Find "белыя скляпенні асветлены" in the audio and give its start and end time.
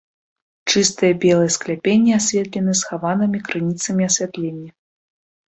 1.25-2.73